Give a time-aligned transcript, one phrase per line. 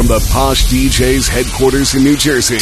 [0.00, 2.56] from the Posh DJs headquarters in New Jersey.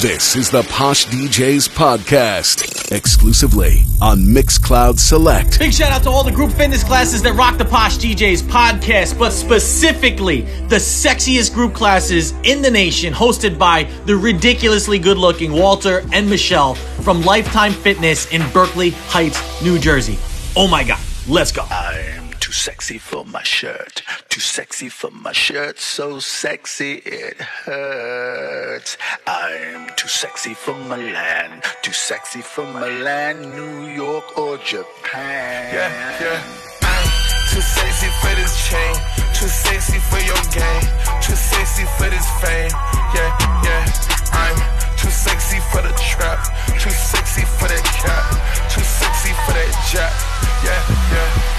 [0.00, 5.58] This is the Posh DJs podcast, exclusively on Mixcloud Select.
[5.58, 9.18] Big shout out to all the group fitness classes that rock the Posh DJs podcast,
[9.18, 15.50] but specifically the sexiest group classes in the nation, hosted by the ridiculously good looking
[15.50, 20.20] Walter and Michelle from Lifetime Fitness in Berkeley Heights, New Jersey.
[20.54, 21.62] Oh my God, let's go.
[21.68, 22.19] I'm
[22.50, 24.02] too sexy for my shirt.
[24.28, 25.78] Too sexy for my shirt.
[25.78, 28.98] So sexy it hurts.
[29.24, 31.62] I'm too sexy for Milan.
[31.82, 35.62] Too sexy for Milan, New York, or Japan.
[35.72, 35.90] Yeah,
[36.20, 36.42] yeah.
[36.82, 37.06] I'm
[37.54, 38.94] too sexy for this chain.
[39.38, 40.86] Too sexy for your game.
[41.22, 42.74] Too sexy for this fame.
[43.14, 43.30] Yeah,
[43.62, 43.86] yeah.
[44.34, 44.58] I'm
[44.98, 46.42] too sexy for the trap.
[46.82, 48.26] Too sexy for that cap.
[48.74, 50.14] Too sexy for that jack.
[50.64, 50.82] Yeah,
[51.14, 51.49] yeah.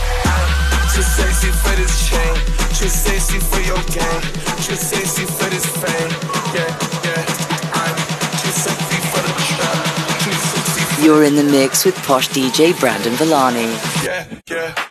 [1.02, 2.36] Too sexy for this chain.
[2.78, 4.22] Too sexy for your game.
[4.62, 6.12] Too sexy for this fame.
[6.54, 6.70] Yeah,
[7.04, 7.26] yeah.
[7.74, 7.96] I'm
[8.38, 10.22] too sexy for the trap.
[10.22, 13.66] Too sexy for You're in the mix with Posh DJ Brandon Villani.
[14.06, 14.91] yeah, yeah.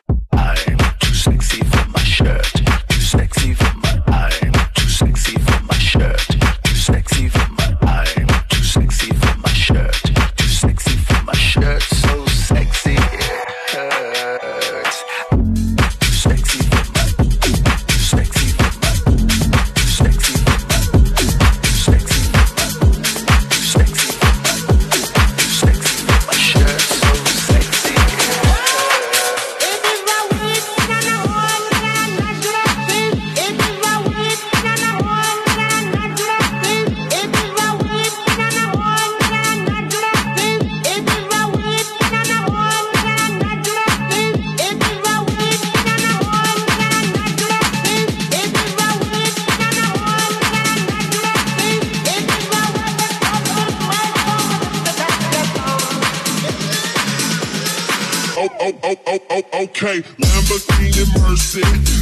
[59.83, 60.03] Okay.
[60.19, 62.00] Lamborghini Mercy.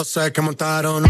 [0.00, 1.09] Yo sé que montaron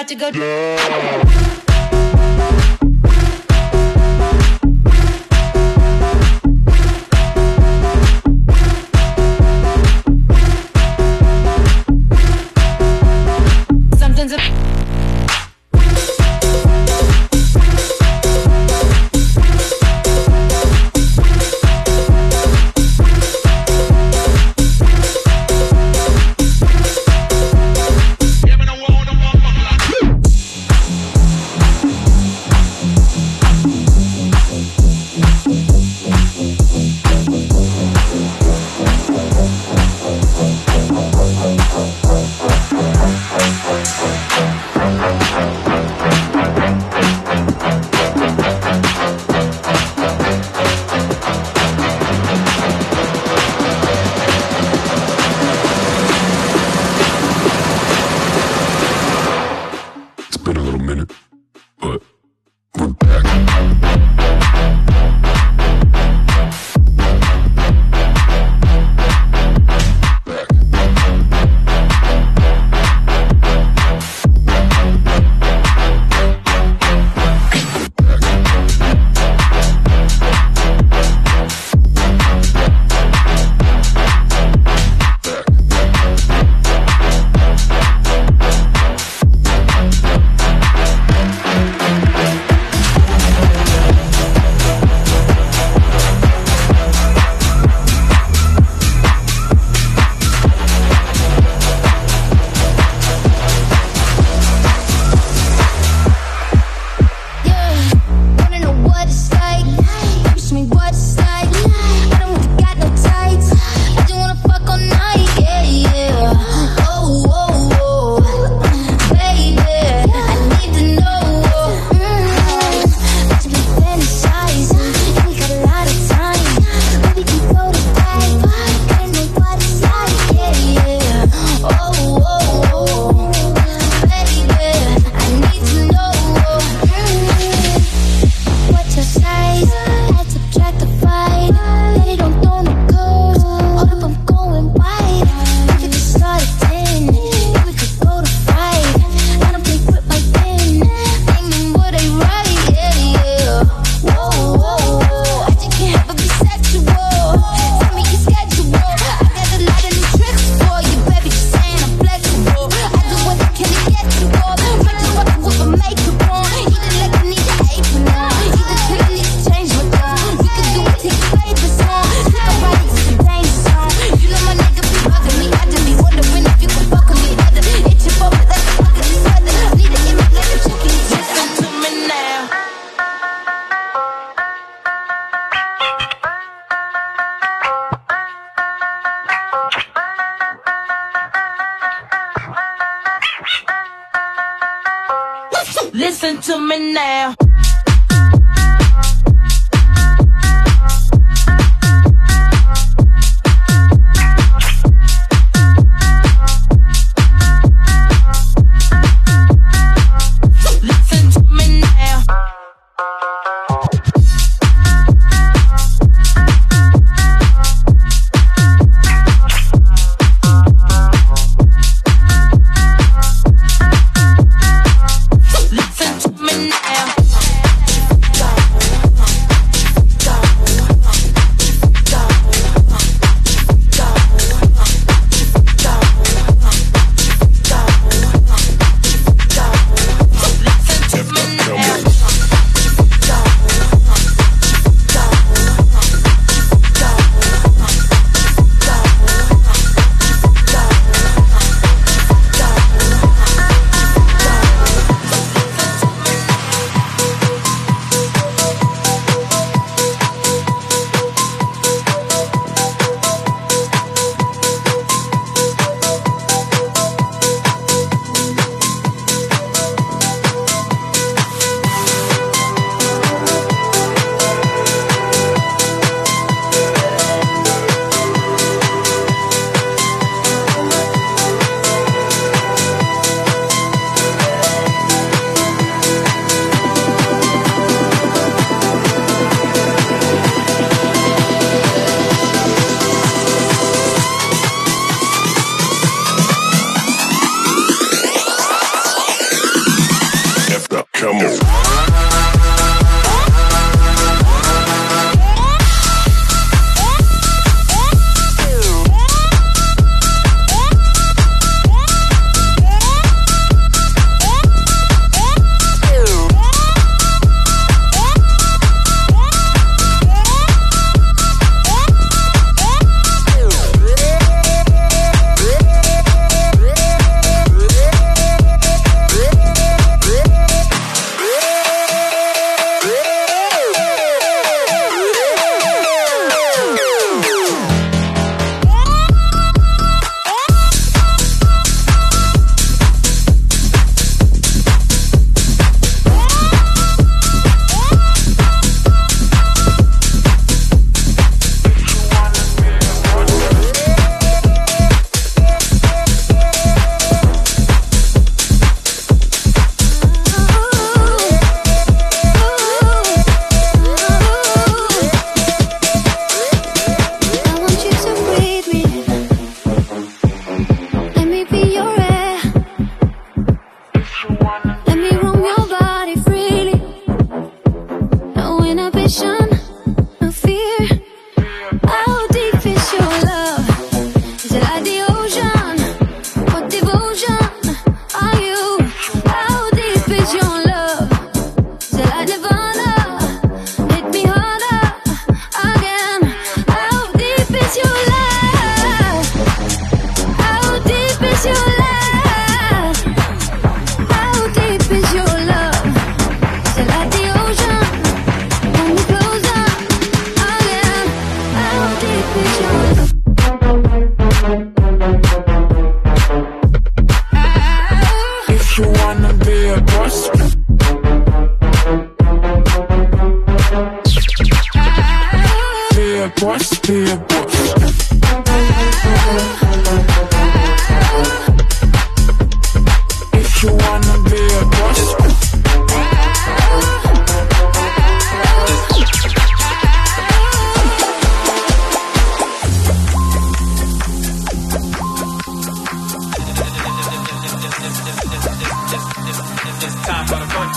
[0.00, 1.49] about to go down.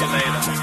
[0.03, 0.62] 挺累的。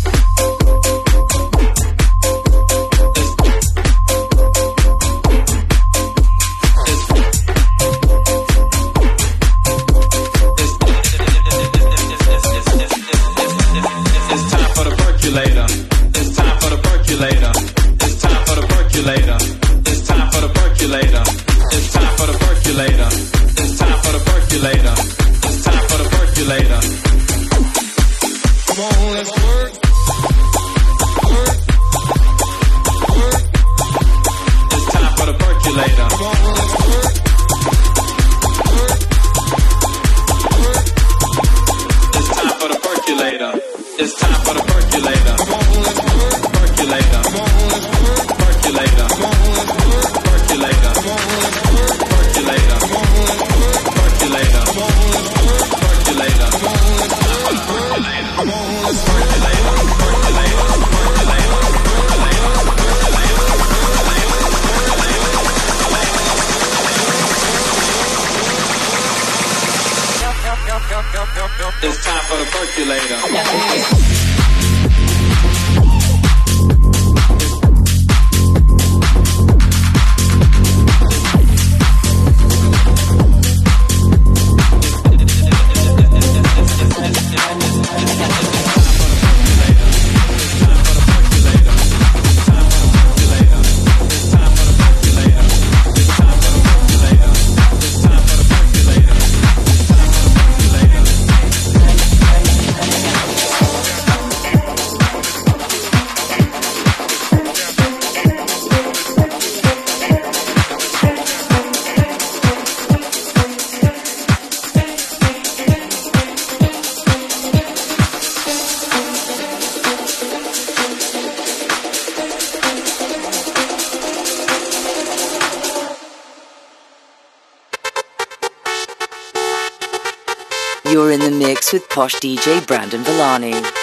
[131.73, 133.80] with Posh DJ Brandon Villani.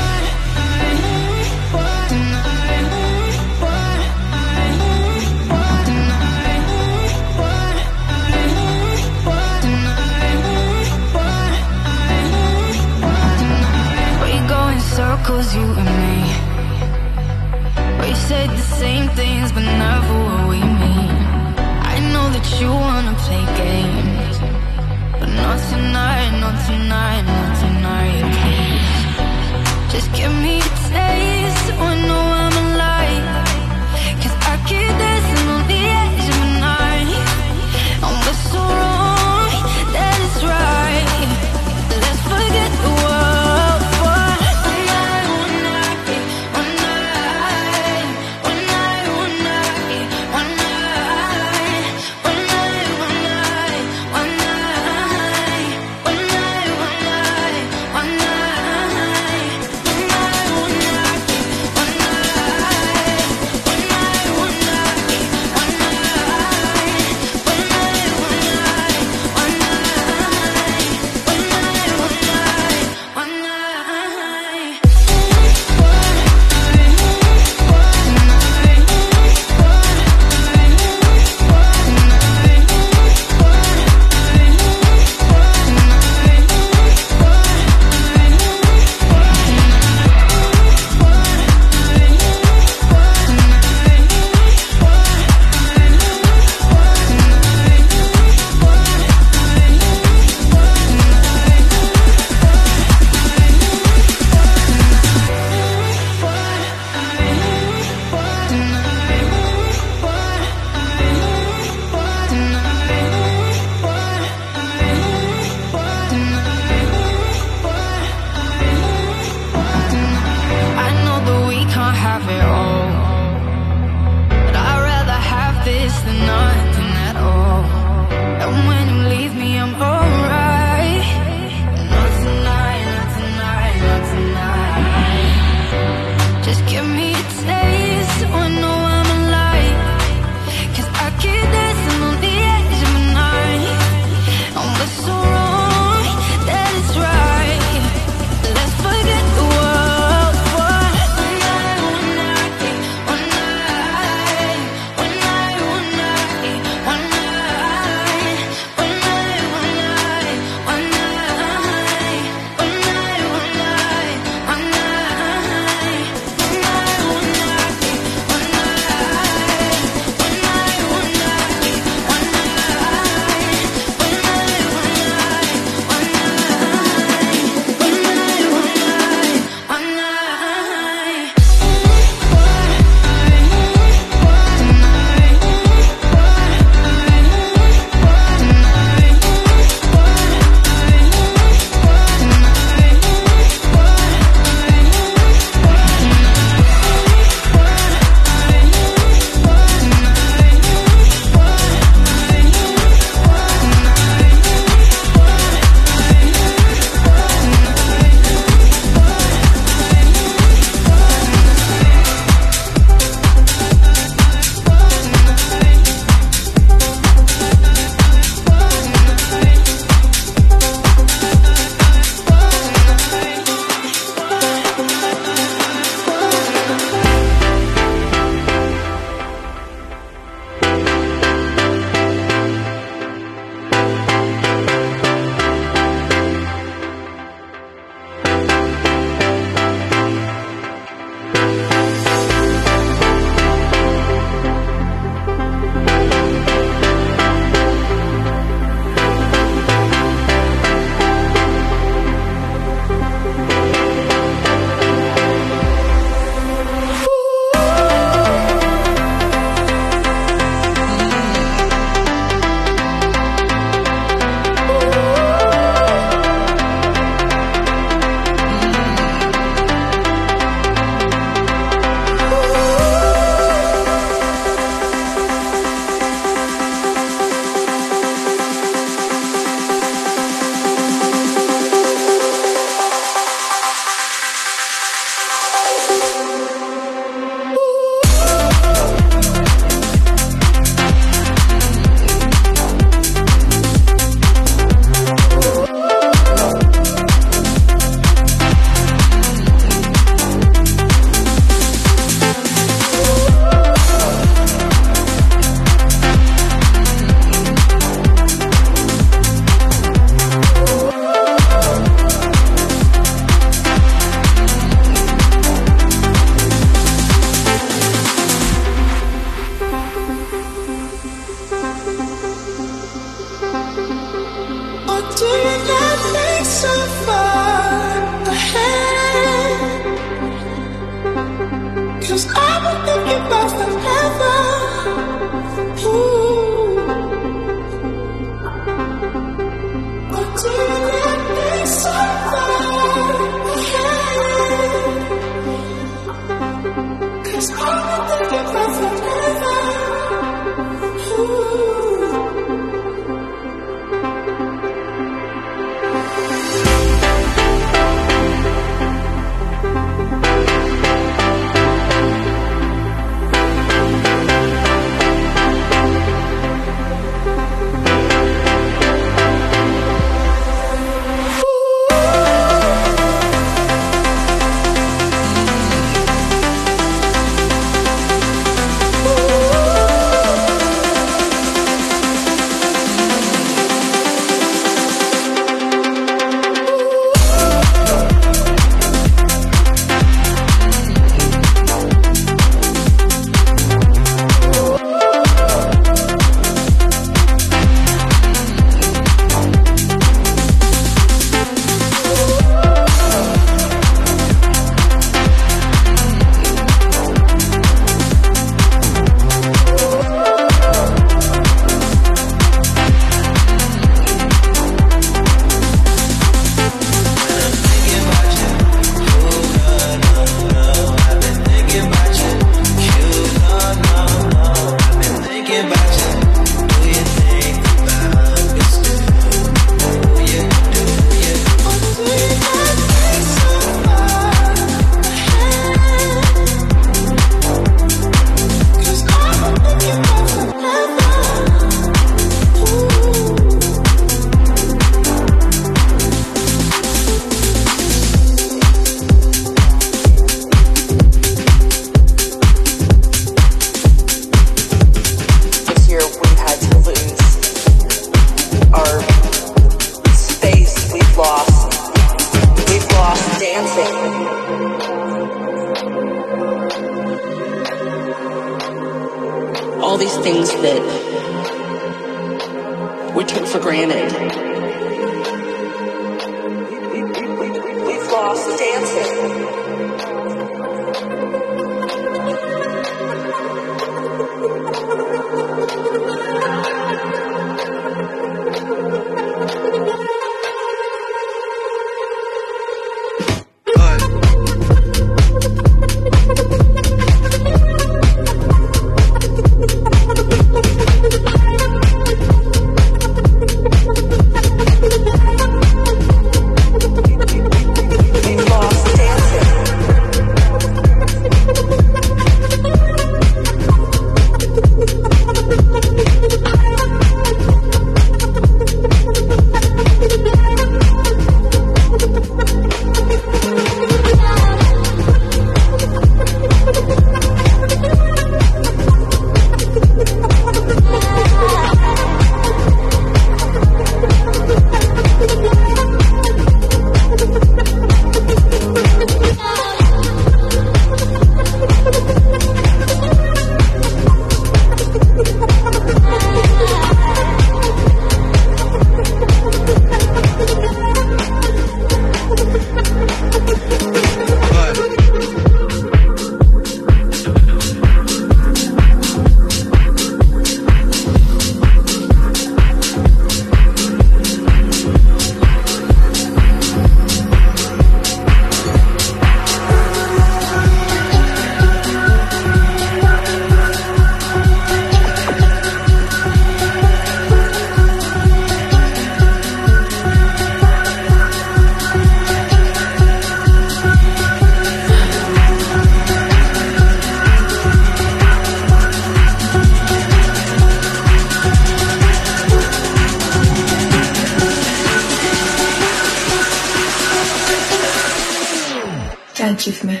[599.58, 600.00] Tańczy w mnie.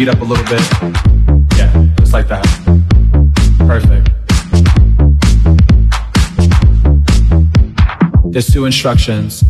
[0.00, 0.62] Beat up a little bit?
[1.58, 2.46] Yeah, just like that.
[3.58, 4.08] Perfect.
[8.32, 9.44] There's two instructions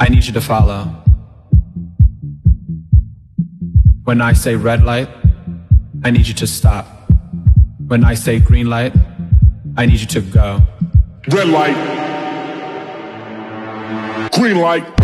[0.00, 0.86] I need you to follow.
[4.02, 5.08] When I say red light,
[6.02, 6.86] I need you to stop.
[7.86, 8.92] When I say green light,
[9.76, 10.62] I need you to go.
[11.28, 11.76] Red light.
[14.32, 15.03] Green light.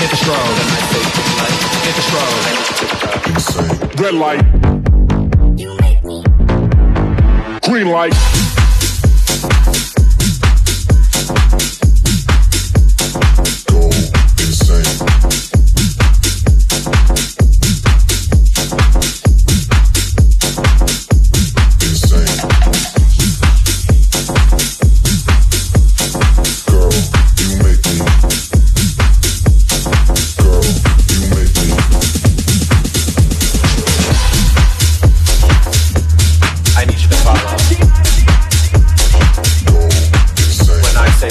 [0.00, 0.56] hit the strobe.
[1.84, 2.40] Hit the strobe.
[4.00, 4.42] Red light.
[7.62, 8.49] Green light.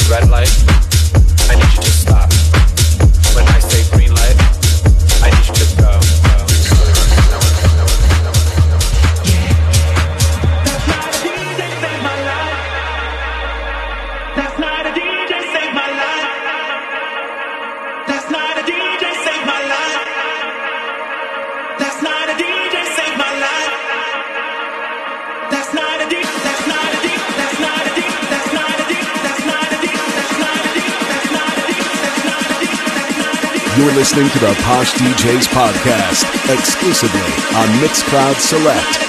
[0.08, 0.69] Red light,
[34.20, 37.20] listening to the Posh DJs podcast exclusively
[37.56, 39.09] on Mixcloud Select.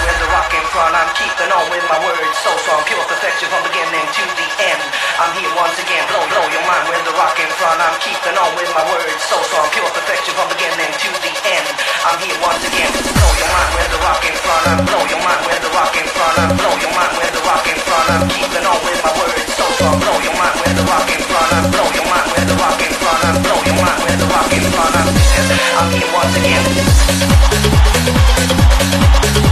[0.00, 0.94] the rock in front.
[0.96, 4.82] I'm keeping on with my words, so strong, pure perfection from beginning to the end.
[5.20, 7.78] I'm here once again, blow, blow your mind with the rock in front.
[7.82, 11.66] I'm keeping on with my words, so strong, pure perfection from beginning to the end.
[12.08, 14.64] I'm here once again, blow your mind with the rock in front.
[14.70, 16.36] I'm blow your mind with the rock in front.
[16.40, 18.06] I'm blow your mind with the rock in front.
[18.12, 21.20] I'm keeping on with my words, so strong, blow your mind with the rock in
[21.26, 21.50] front.
[21.52, 23.20] I'm blow your mind with the rock in front.
[23.28, 24.94] I'm blow your mind with the rock in front.
[24.96, 27.72] I'm, I'm here once again.
[29.22, 29.51] You're in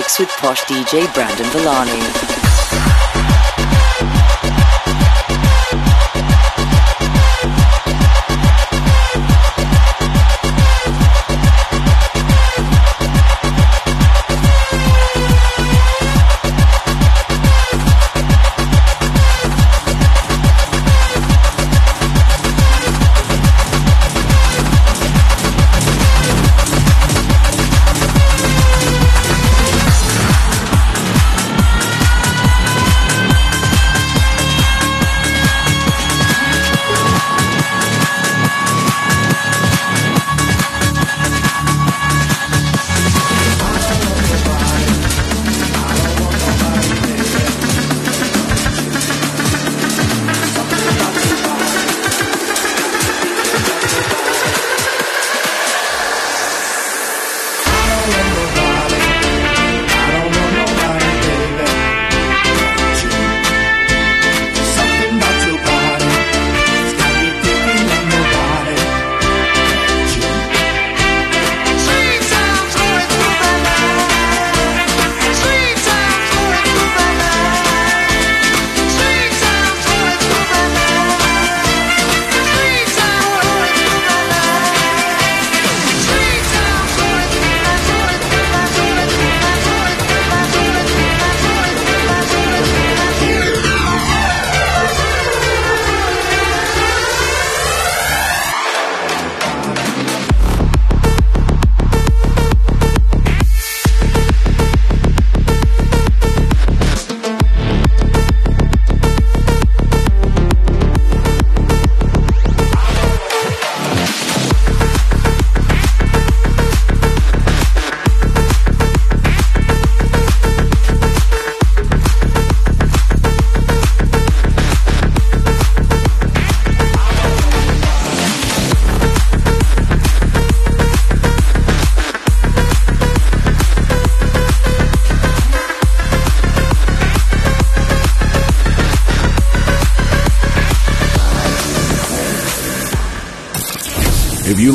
[0.00, 2.29] mix with Posh DJ Brandon Villani.